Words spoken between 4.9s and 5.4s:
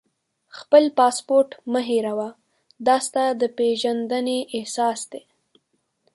دی.